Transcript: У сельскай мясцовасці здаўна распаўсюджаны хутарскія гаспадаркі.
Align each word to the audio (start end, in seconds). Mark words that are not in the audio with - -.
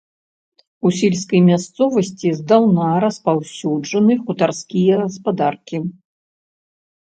У 0.87 0.91
сельскай 0.99 1.41
мясцовасці 1.49 2.27
здаўна 2.39 2.87
распаўсюджаны 3.03 4.13
хутарскія 4.23 4.93
гаспадаркі. 5.03 5.77